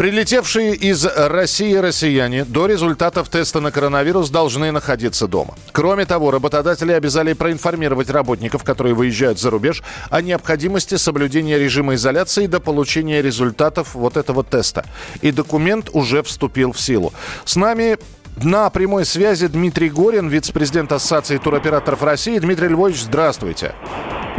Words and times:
Прилетевшие 0.00 0.76
из 0.76 1.04
России 1.04 1.74
россияне 1.74 2.46
до 2.46 2.64
результатов 2.64 3.28
теста 3.28 3.60
на 3.60 3.70
коронавирус 3.70 4.30
должны 4.30 4.72
находиться 4.72 5.28
дома. 5.28 5.54
Кроме 5.72 6.06
того, 6.06 6.30
работодатели 6.30 6.92
обязали 6.92 7.34
проинформировать 7.34 8.08
работников, 8.08 8.64
которые 8.64 8.94
выезжают 8.94 9.38
за 9.38 9.50
рубеж, 9.50 9.82
о 10.08 10.22
необходимости 10.22 10.94
соблюдения 10.94 11.58
режима 11.58 11.96
изоляции 11.96 12.46
до 12.46 12.60
получения 12.60 13.20
результатов 13.20 13.94
вот 13.94 14.16
этого 14.16 14.42
теста. 14.42 14.86
И 15.20 15.32
документ 15.32 15.90
уже 15.92 16.22
вступил 16.22 16.72
в 16.72 16.80
силу. 16.80 17.12
С 17.44 17.56
нами 17.56 17.98
на 18.42 18.70
прямой 18.70 19.04
связи 19.04 19.48
Дмитрий 19.48 19.90
Горин, 19.90 20.28
вице-президент 20.30 20.92
Ассоциации 20.92 21.36
туроператоров 21.36 22.02
России. 22.02 22.38
Дмитрий 22.38 22.68
Львович, 22.68 23.02
здравствуйте. 23.02 23.74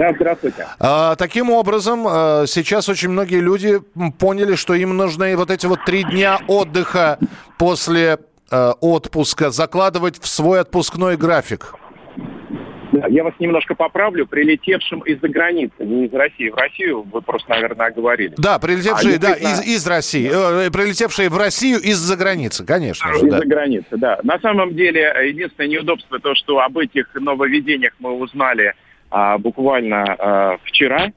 Да, 0.01 0.13
здравствуйте. 0.15 0.65
А, 0.79 1.15
таким 1.15 1.51
образом, 1.51 2.07
а, 2.07 2.45
сейчас 2.47 2.89
очень 2.89 3.09
многие 3.09 3.39
люди 3.39 3.81
поняли, 4.17 4.55
что 4.55 4.73
им 4.73 4.97
нужны 4.97 5.37
вот 5.37 5.51
эти 5.51 5.67
вот 5.67 5.85
три 5.85 6.03
дня 6.03 6.39
отдыха 6.47 7.19
после 7.59 8.17
а, 8.49 8.71
отпуска 8.81 9.51
закладывать 9.51 10.19
в 10.19 10.27
свой 10.27 10.61
отпускной 10.61 11.17
график. 11.17 11.75
Да, 12.93 13.05
я 13.09 13.23
вас 13.23 13.35
немножко 13.37 13.75
поправлю. 13.75 14.25
Прилетевшим 14.25 15.01
из-за 15.01 15.29
границы, 15.29 15.76
не 15.81 16.07
из 16.07 16.13
России. 16.13 16.49
В 16.49 16.55
Россию 16.55 17.04
вы 17.04 17.21
просто, 17.21 17.51
наверное, 17.51 17.91
говорили. 17.91 18.33
Да, 18.37 18.57
прилетевшие, 18.57 19.17
а, 19.17 19.20
да, 19.20 19.33
из, 19.33 19.63
из 19.63 19.85
России. 19.85 20.31
Э, 20.33 20.71
прилетевшие 20.71 21.29
в 21.29 21.37
Россию 21.37 21.77
из-за 21.77 22.17
границы, 22.17 22.65
конечно. 22.65 23.07
Из-за 23.11 23.29
да. 23.29 23.45
границы, 23.45 23.98
да. 23.98 24.20
На 24.23 24.39
самом 24.39 24.73
деле, 24.73 25.13
единственное 25.27 25.70
неудобство 25.70 26.17
то, 26.20 26.33
что 26.33 26.59
об 26.59 26.79
этих 26.79 27.13
нововведениях 27.13 27.93
мы 27.99 28.13
узнали 28.13 28.73
а, 29.12 29.37
буквально 29.37 30.04
а, 30.04 30.57
вчера, 30.63 31.12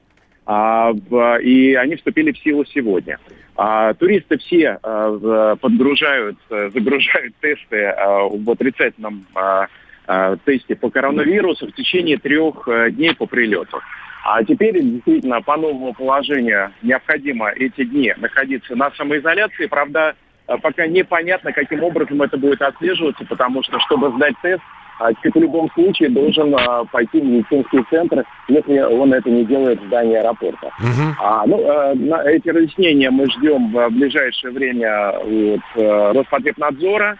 а, 0.47 0.92
в, 0.92 1.41
и 1.41 1.75
они 1.75 1.97
вступили 1.97 2.33
в 2.33 2.39
силу 2.39 2.64
сегодня. 2.67 3.19
А, 3.56 3.95
туристы 3.95 4.37
все 4.39 4.78
а, 4.83 5.56
подгружают, 5.56 6.37
загружают 6.50 7.34
тесты 7.41 7.84
а, 7.84 8.28
в 8.28 8.50
отрицательном 8.50 9.25
а, 9.34 9.69
а, 10.06 10.37
тесте 10.45 10.75
по 10.75 10.91
коронавирусу 10.91 11.69
в 11.69 11.72
течение 11.72 12.19
трех 12.19 12.69
а, 12.69 12.91
дней 12.91 13.15
по 13.15 13.27
прилету. 13.27 13.81
А 14.25 14.42
теперь 14.42 14.81
действительно 14.83 15.41
по 15.41 15.56
новому 15.56 15.92
положению 15.95 16.72
необходимо 16.83 17.50
эти 17.50 17.84
дни 17.84 18.12
находиться 18.17 18.75
на 18.75 18.91
самоизоляции. 18.92 19.67
Правда, 19.67 20.15
пока 20.47 20.87
непонятно, 20.87 21.53
каким 21.53 21.83
образом 21.84 22.22
это 22.22 22.39
будет 22.39 22.62
отслеживаться, 22.62 23.25
потому 23.27 23.62
что, 23.62 23.78
чтобы 23.81 24.11
сдать 24.12 24.34
тест, 24.42 24.62
а 24.98 25.12
человек 25.14 25.34
в 25.34 25.41
любом 25.41 25.70
случае 25.73 26.09
должен 26.11 26.55
а, 26.55 26.84
пойти 26.84 27.20
в 27.20 27.25
медицинский 27.25 27.84
центр, 27.91 28.25
если 28.48 28.78
он 28.78 29.12
это 29.12 29.28
не 29.31 29.45
делает 29.45 29.81
в 29.81 29.87
здании 29.87 30.17
аэропорта. 30.17 30.70
Uh-huh. 30.81 31.12
А, 31.20 31.47
ну, 31.47 31.64
а, 31.69 31.95
на 31.95 32.23
эти 32.23 32.48
разъяснения 32.48 33.11
мы 33.11 33.28
ждем 33.31 33.72
в 33.72 33.91
ближайшее 33.91 34.53
время 34.53 35.11
от 35.11 35.61
а, 35.77 36.12
Роспотребнадзора. 36.12 37.17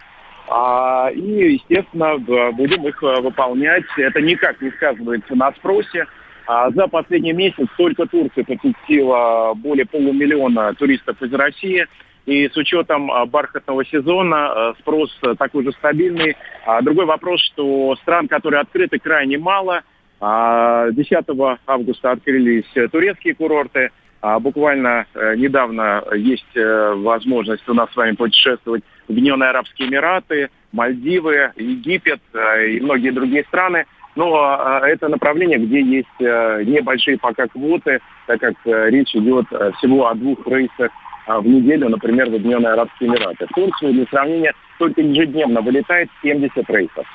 А, 0.47 1.09
и, 1.13 1.53
естественно, 1.53 2.17
будем 2.17 2.87
их 2.87 3.01
выполнять. 3.01 3.83
Это 3.97 4.21
никак 4.21 4.61
не 4.61 4.69
сказывается 4.71 5.35
на 5.35 5.51
спросе. 5.53 6.05
А 6.47 6.69
за 6.69 6.87
последний 6.87 7.33
месяц 7.33 7.65
только 7.75 8.05
Турция 8.05 8.43
посетила 8.43 9.53
более 9.55 9.85
полумиллиона 9.85 10.73
туристов 10.75 11.21
из 11.21 11.33
России. 11.33 11.87
И 12.25 12.49
с 12.49 12.57
учетом 12.57 13.11
а, 13.11 13.25
бархатного 13.25 13.85
сезона 13.85 14.47
а, 14.47 14.73
спрос 14.79 15.15
такой 15.37 15.63
же 15.63 15.71
стабильный. 15.73 16.35
А 16.65 16.81
другой 16.81 17.05
вопрос, 17.05 17.41
что 17.41 17.95
стран, 17.97 18.27
которые 18.27 18.61
открыты, 18.61 18.99
крайне 18.99 19.37
мало. 19.37 19.83
10 20.21 21.25
августа 21.67 22.11
открылись 22.11 22.65
турецкие 22.89 23.35
курорты. 23.35 23.91
Буквально 24.39 25.05
э, 25.13 25.35
недавно 25.35 26.03
есть 26.15 26.55
э, 26.55 26.93
возможность 26.95 27.67
у 27.69 27.73
нас 27.75 27.91
с 27.91 27.95
вами 27.95 28.15
путешествовать 28.15 28.83
в 29.07 29.11
Объединенные 29.11 29.49
Арабские 29.49 29.87
Эмираты, 29.87 30.49
Мальдивы, 30.71 31.51
Египет 31.57 32.21
э, 32.33 32.69
и 32.69 32.79
многие 32.79 33.11
другие 33.11 33.43
страны. 33.43 33.85
Но 34.15 34.79
это 34.81 35.09
направление, 35.09 35.59
где 35.59 35.81
есть 35.81 36.19
небольшие 36.21 37.17
пока 37.17 37.47
квоты, 37.47 37.99
так 38.27 38.39
как 38.39 38.53
речь 38.63 39.13
идет 39.13 39.45
всего 39.77 40.07
о 40.07 40.15
двух 40.15 40.47
рейсах 40.47 40.89
в 41.27 41.45
неделю, 41.45 41.89
например, 41.89 42.29
в 42.29 42.35
Объединенные 42.35 42.73
Арабские 42.73 43.09
Эмираты. 43.09 43.45
В 43.47 43.53
Турцию 43.53 43.93
для 43.93 44.05
сравнения 44.05 44.53
только 44.77 45.01
ежедневно 45.01 45.61
вылетает 45.61 46.09
70 46.21 46.69
рейсов. 46.69 47.05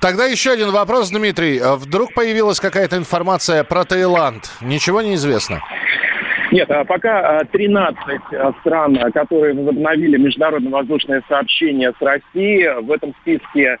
Тогда 0.00 0.24
еще 0.24 0.52
один 0.52 0.70
вопрос, 0.70 1.10
Дмитрий. 1.10 1.58
А 1.58 1.76
вдруг 1.76 2.14
появилась 2.14 2.60
какая-то 2.60 2.96
информация 2.96 3.64
про 3.64 3.84
Таиланд? 3.84 4.50
Ничего 4.60 5.02
не 5.02 5.14
известно? 5.14 5.60
Нет, 6.52 6.70
а 6.70 6.84
пока 6.84 7.44
13 7.44 7.96
стран, 8.60 8.98
которые 9.12 9.54
возобновили 9.54 10.16
международное 10.16 10.72
воздушное 10.72 11.22
сообщение 11.28 11.92
с 11.98 12.02
Россией, 12.02 12.80
в 12.80 12.90
этом 12.90 13.14
списке 13.20 13.78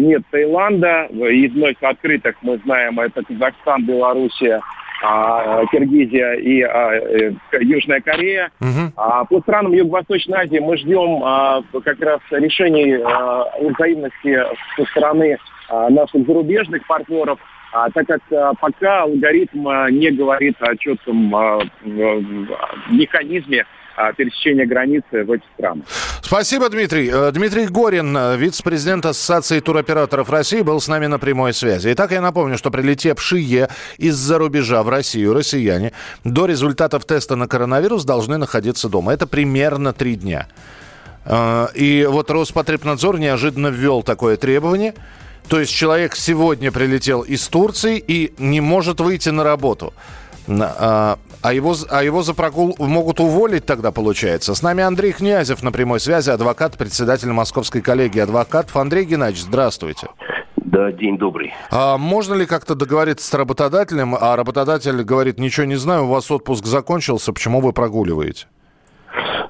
нет 0.00 0.22
Таиланда. 0.30 1.06
Из 1.06 1.52
вновь 1.52 1.76
открытых 1.80 2.36
мы 2.42 2.58
знаем, 2.64 3.00
это 3.00 3.22
Казахстан, 3.22 3.86
Белоруссия, 3.86 4.60
а, 5.02 5.66
Киргизия 5.66 6.34
и 6.34 6.62
а, 6.62 6.94
э, 6.94 7.32
Южная 7.60 8.00
Корея. 8.00 8.50
Угу. 8.60 8.92
А, 8.96 9.24
по 9.24 9.40
странам 9.40 9.72
Юго-Восточной 9.72 10.38
Азии 10.38 10.58
мы 10.58 10.76
ждем 10.76 11.22
а, 11.24 11.62
как 11.84 12.00
раз 12.00 12.20
решений 12.30 12.94
а, 13.04 13.46
взаимности 13.60 14.44
со 14.76 14.84
стороны 14.90 15.38
а, 15.68 15.90
наших 15.90 16.24
зарубежных 16.26 16.86
партнеров, 16.86 17.38
а, 17.72 17.90
так 17.90 18.06
как 18.06 18.20
а, 18.30 18.52
пока 18.54 19.02
алгоритм 19.02 19.66
а, 19.66 19.90
не 19.90 20.10
говорит 20.10 20.56
о 20.60 20.76
четком 20.76 21.34
а, 21.34 21.58
механизме 22.90 23.66
пересечения 24.16 24.66
границы 24.66 25.24
в 25.24 25.30
эти 25.30 25.44
страны. 25.54 25.82
Спасибо, 26.22 26.68
Дмитрий. 26.70 27.10
Э, 27.12 27.30
Дмитрий 27.30 27.66
Горин, 27.66 28.16
э, 28.16 28.36
вице-президент 28.36 29.04
Ассоциации 29.04 29.60
туроператоров 29.60 30.30
России, 30.30 30.62
был 30.62 30.80
с 30.80 30.88
нами 30.88 31.06
на 31.06 31.18
прямой 31.18 31.52
связи. 31.52 31.92
Итак, 31.92 32.12
я 32.12 32.20
напомню, 32.20 32.56
что 32.56 32.70
прилетевшие 32.70 33.68
из-за 33.98 34.38
рубежа 34.38 34.82
в 34.82 34.88
Россию 34.88 35.34
россияне 35.34 35.92
до 36.24 36.46
результатов 36.46 37.04
теста 37.04 37.36
на 37.36 37.48
коронавирус 37.48 38.04
должны 38.04 38.38
находиться 38.38 38.88
дома. 38.88 39.12
Это 39.12 39.26
примерно 39.26 39.92
три 39.92 40.16
дня. 40.16 40.46
Э, 41.26 41.66
и 41.74 42.06
вот 42.08 42.30
Роспотребнадзор 42.30 43.18
неожиданно 43.18 43.68
ввел 43.68 44.02
такое 44.02 44.36
требование. 44.36 44.94
То 45.48 45.60
есть 45.60 45.72
человек 45.72 46.14
сегодня 46.16 46.72
прилетел 46.72 47.20
из 47.20 47.46
Турции 47.48 47.98
и 47.98 48.32
не 48.38 48.60
может 48.60 49.00
выйти 49.00 49.28
на 49.28 49.44
работу. 49.44 49.92
А, 51.42 51.52
его, 51.52 51.74
а 51.90 52.04
его 52.04 52.22
за 52.22 52.34
прогул 52.34 52.74
могут 52.78 53.18
уволить 53.18 53.66
тогда, 53.66 53.90
получается. 53.90 54.54
С 54.54 54.62
нами 54.62 54.84
Андрей 54.84 55.12
Князев 55.12 55.62
на 55.62 55.72
прямой 55.72 55.98
связи, 55.98 56.30
адвокат, 56.30 56.78
председатель 56.78 57.30
Московской 57.30 57.80
коллегии 57.80 58.20
адвокатов. 58.20 58.76
Андрей 58.76 59.04
Геннадьевич, 59.04 59.44
здравствуйте. 59.44 60.06
Да, 60.56 60.92
день 60.92 61.18
добрый. 61.18 61.52
А 61.70 61.98
можно 61.98 62.34
ли 62.34 62.46
как-то 62.46 62.76
договориться 62.76 63.28
с 63.28 63.34
работодателем, 63.34 64.16
а 64.18 64.36
работодатель 64.36 65.02
говорит, 65.02 65.38
ничего 65.40 65.66
не 65.66 65.74
знаю, 65.74 66.04
у 66.04 66.08
вас 66.08 66.30
отпуск 66.30 66.64
закончился, 66.64 67.32
почему 67.32 67.60
вы 67.60 67.72
прогуливаете? 67.72 68.46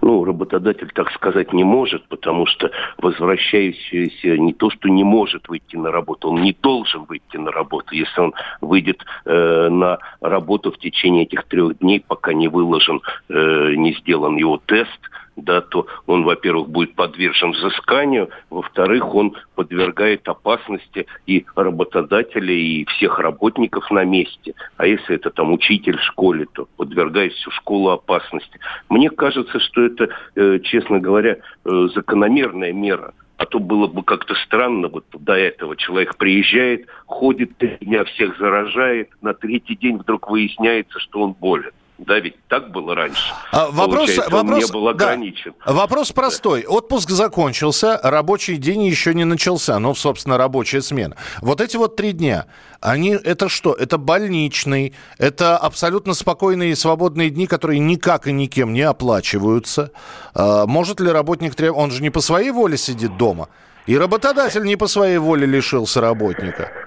Ну, 0.03 0.25
работодатель 0.25 0.91
так 0.93 1.11
сказать 1.13 1.53
не 1.53 1.63
может, 1.65 2.05
потому 2.09 2.45
что 2.47 2.71
возвращающийся 2.99 4.37
не 4.37 4.53
то, 4.53 4.69
что 4.69 4.89
не 4.89 5.05
может 5.05 5.49
выйти 5.49 5.77
на 5.77 5.93
работу, 5.93 6.31
он 6.31 6.43
не 6.43 6.53
должен 6.61 7.05
выйти 7.05 7.37
на 7.37 7.53
работу, 7.53 7.95
если 7.95 8.21
он 8.21 8.34
выйдет 8.60 9.04
э, 9.25 9.69
на 9.69 9.99
работу 10.21 10.72
в 10.72 10.78
течение 10.78 11.22
этих 11.22 11.45
трех 11.45 11.78
дней, 11.78 12.04
пока 12.07 12.33
не 12.33 12.49
выложен, 12.49 13.01
э, 13.28 13.75
не 13.77 13.95
сделан 13.95 14.37
его 14.37 14.60
тест– 14.66 15.01
да, 15.37 15.61
то 15.61 15.87
он, 16.07 16.25
во-первых, 16.25 16.69
будет 16.69 16.95
подвержен 16.95 17.53
взысканию, 17.53 18.29
во-вторых, 18.51 19.15
он 19.15 19.34
подвергает 19.55 20.29
опасности 20.29 21.07
и 21.27 21.45
работодателя, 21.55 22.53
и 22.53 22.84
всех 22.87 23.19
работников 23.19 23.91
на 23.91 24.05
месте. 24.05 24.55
А 24.77 24.87
если 24.87 25.17
это 25.17 25.31
там 25.31 25.53
учитель 25.53 25.97
в 25.97 26.03
школе, 26.03 26.47
то 26.53 26.69
подвергает 26.77 27.33
всю 27.33 27.51
школу 27.51 27.91
опасности. 27.91 28.59
Мне 28.89 29.11
кажется, 29.11 29.59
что 29.61 29.83
это, 29.83 30.09
э, 30.34 30.59
честно 30.61 31.01
говоря, 31.01 31.39
э, 31.65 31.89
закономерная 31.95 32.73
мера. 32.73 33.15
А 33.39 33.47
то 33.47 33.59
было 33.59 33.89
бы 33.89 34.05
как-то 34.05 34.34
странно, 34.37 34.89
вот 34.89 35.05
до 35.13 35.33
этого 35.33 35.77
человек 35.77 36.17
приезжает, 36.17 36.87
ходит 37.07 37.57
три 37.57 37.77
дня, 37.81 38.05
всех 38.05 38.39
заражает, 38.39 39.11
на 39.21 39.34
третий 39.34 39.75
день 39.75 39.97
вдруг 39.97 40.31
выясняется, 40.31 41.01
что 41.01 41.23
он 41.23 41.33
болен. 41.33 41.73
Да, 41.98 42.18
ведь 42.18 42.34
так 42.48 42.72
было 42.72 42.94
раньше. 42.94 43.33
А, 43.53 43.71
вопрос, 43.71 44.16
вопрос, 44.28 44.65
не 44.65 44.72
был 44.72 44.89
ограничен. 44.89 45.54
Да. 45.65 45.72
Вопрос 45.72 46.10
простой. 46.10 46.65
Отпуск 46.65 47.10
закончился, 47.10 48.00
рабочий 48.03 48.56
день 48.56 48.83
еще 48.83 49.15
не 49.15 49.24
начался. 49.24 49.78
Ну, 49.78 49.94
собственно, 49.94 50.36
рабочая 50.36 50.83
смена. 50.83 51.16
Вот 51.41 51.60
эти 51.60 51.77
вот 51.77 51.94
три 51.94 52.12
дня, 52.12 52.47
они 52.80 53.10
это 53.10 53.48
что? 53.48 53.72
Это 53.74 53.98
больничный, 53.98 54.94
это 55.18 55.56
абсолютно 55.56 56.15
спокойные 56.15 56.72
и 56.72 56.74
свободные 56.74 57.30
дни, 57.30 57.47
которые 57.47 57.78
никак 57.78 58.27
и 58.27 58.33
никем 58.33 58.72
не 58.72 58.83
оплачиваются. 58.83 59.92
А, 60.34 60.66
может 60.66 60.98
ли 60.98 61.10
работник 61.10 61.54
требовать... 61.54 61.84
Он 61.84 61.91
же 61.91 62.03
не 62.03 62.10
по 62.10 62.21
своей 62.21 62.50
воле 62.50 62.77
сидит 62.78 63.16
дома. 63.16 63.48
И 63.86 63.97
работодатель 63.97 64.62
не 64.62 64.77
по 64.77 64.86
своей 64.86 65.18
воле 65.18 65.47
лишился 65.47 66.00
работника. 66.00 66.82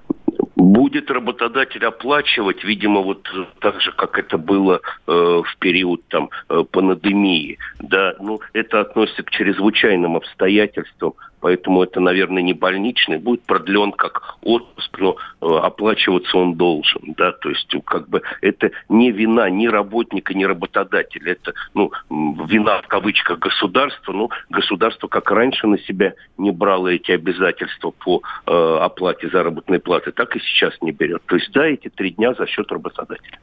Будет 0.55 1.11
работодатель 1.11 1.83
оплачивать, 1.85 2.63
видимо, 2.63 3.01
вот 3.01 3.27
так 3.59 3.81
же, 3.81 3.91
как 3.91 4.17
это 4.17 4.37
было 4.37 4.79
э, 5.05 5.11
в 5.11 5.57
период 5.59 6.01
там 6.07 6.29
э, 6.49 6.63
пандемии. 6.71 7.57
Да, 7.79 8.15
ну, 8.21 8.39
это 8.53 8.79
относится 8.79 9.23
к 9.23 9.31
чрезвычайным 9.31 10.15
обстоятельствам, 10.15 11.13
поэтому 11.45 11.83
это, 11.83 11.99
наверное, 11.99 12.41
не 12.41 12.53
больничный, 12.53 13.19
будет 13.19 13.43
продлен 13.43 13.91
как 13.91 14.37
отпуск, 14.41 14.97
но 14.97 15.15
э, 15.41 15.45
оплачиваться 15.45 16.35
он 16.39 16.55
должен, 16.55 17.13
да, 17.15 17.33
то 17.33 17.49
есть 17.49 17.71
как 17.85 18.09
бы 18.09 18.23
это 18.41 18.71
не 18.89 19.11
вина 19.11 19.47
ни 19.51 19.67
работника, 19.67 20.33
ни 20.33 20.43
работодателя, 20.43 21.33
это, 21.33 21.53
ну, 21.75 21.91
вина 22.09 22.81
в 22.81 22.87
кавычках 22.87 23.37
государства, 23.37 24.11
ну, 24.11 24.31
государство 24.49 25.07
как 25.07 25.29
раньше 25.29 25.67
на 25.67 25.77
себя 25.77 26.15
не 26.39 26.49
брало 26.49 26.87
эти 26.87 27.11
обязательства 27.11 27.91
по 27.91 28.23
э, 28.47 28.77
оплате 28.81 29.29
заработной 29.29 29.79
платы, 29.79 30.13
так 30.13 30.35
и 30.35 30.39
сейчас 30.39 30.73
не 30.81 30.93
берет. 30.93 31.21
То 31.27 31.35
есть, 31.35 31.51
да, 31.51 31.67
эти 31.67 31.89
три 31.89 32.09
дня 32.09 32.33
за 32.33 32.47
счет 32.47 32.71
работодателя. 32.71 33.37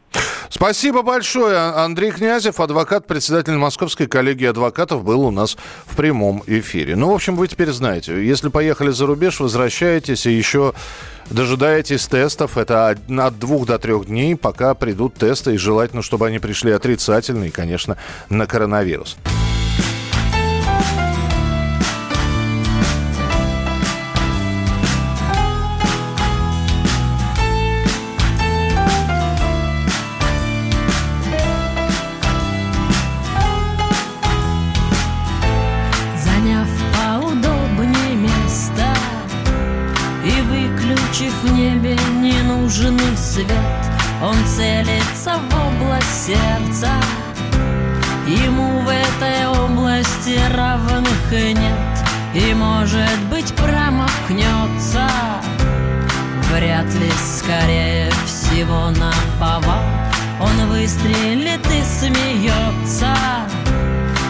Спасибо 0.54 1.00
большое. 1.00 1.56
Андрей 1.56 2.10
Князев, 2.10 2.60
адвокат, 2.60 3.06
председатель 3.06 3.54
Московской 3.54 4.06
коллегии 4.06 4.46
адвокатов, 4.46 5.02
был 5.02 5.22
у 5.22 5.30
нас 5.30 5.56
в 5.86 5.96
прямом 5.96 6.42
эфире. 6.46 6.94
Ну, 6.94 7.10
в 7.10 7.14
общем, 7.14 7.36
вы 7.36 7.48
теперь 7.48 7.70
знаете, 7.70 8.22
если 8.22 8.50
поехали 8.50 8.90
за 8.90 9.06
рубеж, 9.06 9.40
возвращаетесь 9.40 10.26
и 10.26 10.30
еще 10.30 10.74
дожидаетесь 11.30 12.06
тестов. 12.06 12.58
Это 12.58 12.90
от 12.90 13.38
двух 13.38 13.66
до 13.66 13.78
трех 13.78 14.04
дней, 14.04 14.36
пока 14.36 14.74
придут 14.74 15.14
тесты. 15.14 15.54
И 15.54 15.56
желательно, 15.56 16.02
чтобы 16.02 16.26
они 16.26 16.38
пришли 16.38 16.70
отрицательные, 16.70 17.50
конечно, 17.50 17.96
на 18.28 18.46
коронавирус. 18.46 19.16
Свет. 43.32 43.48
Он 44.22 44.36
целится 44.46 45.38
в 45.38 45.54
область 45.54 46.26
сердца. 46.26 46.90
Ему 48.26 48.80
в 48.80 48.88
этой 48.88 49.46
области 49.48 50.38
равных 50.54 51.32
нет. 51.32 51.98
И, 52.34 52.54
может 52.54 53.18
быть, 53.30 53.52
промахнется. 53.54 55.08
Вряд 56.52 56.86
ли, 56.94 57.10
скорее 57.38 58.10
всего, 58.26 58.90
на 58.90 59.12
повал. 59.40 59.82
Он 60.40 60.68
выстрелит 60.68 61.66
и 61.66 61.82
смеется. 61.82 63.14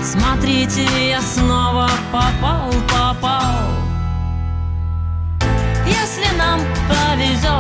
Смотрите, 0.02 0.86
я 1.08 1.20
снова 1.20 1.90
попал, 2.12 2.72
попал 2.88 3.41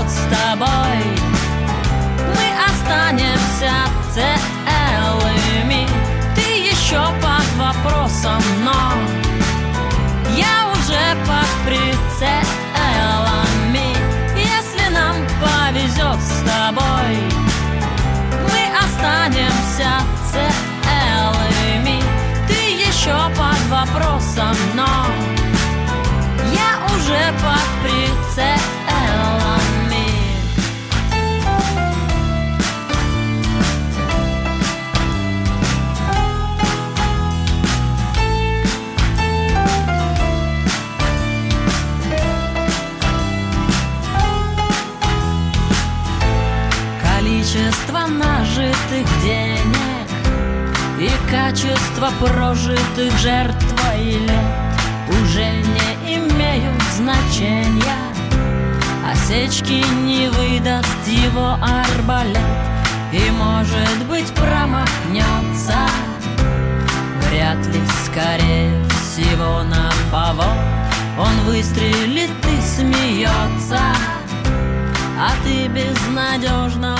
повезет 0.02 0.10
с 0.10 0.20
тобой. 0.30 1.02
Останемся 2.66 3.74
целыми. 4.12 5.86
Ты 6.34 6.42
еще 6.70 7.02
под 7.20 7.46
вопросом, 7.56 8.42
но 8.64 8.92
Я 10.36 10.70
уже 10.72 11.16
под 11.26 11.50
прицелами. 11.66 12.42
Если 14.36 14.86
нам 14.92 15.16
повезет 15.40 16.20
с 16.20 16.42
тобой 16.42 17.12
Мы 18.42 18.60
останемся 18.84 19.90
целыми. 20.30 21.98
Ты 22.48 22.60
еще 22.88 23.16
под 23.36 23.62
вопросом, 23.68 24.56
но 24.74 24.81
количество 47.92 48.06
нажитых 48.06 49.22
денег 49.22 50.08
И 50.98 51.10
качество 51.30 52.10
прожитых 52.20 53.16
жертвой 53.18 54.18
лет 54.18 55.22
Уже 55.22 55.50
не 55.50 56.16
имеют 56.16 56.82
значения. 56.96 57.82
Осечки 59.10 59.84
не 60.04 60.28
выдаст 60.28 61.06
его 61.06 61.56
арбалет 61.60 62.38
И, 63.12 63.30
может 63.30 64.06
быть, 64.08 64.32
промахнется. 64.34 65.76
Вряд 67.28 67.66
ли, 67.66 67.80
скорее 68.04 68.82
всего, 68.88 69.62
на 69.64 69.90
повод 70.10 70.58
Он 71.18 71.46
выстрелит 71.46 72.30
и 72.44 72.60
смеется. 72.60 73.80
А 75.18 75.30
ты 75.44 75.68
безнадежно 75.68 76.98